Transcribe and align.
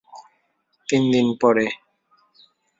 তিন 0.89 1.03
দিন 1.13 1.27
পরে। 1.41 1.65